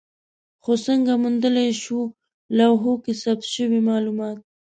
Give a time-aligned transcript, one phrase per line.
[0.63, 1.99] خو څنګه موندلای شو
[2.57, 4.37] لوحو کې ثبت شوي مالومات؟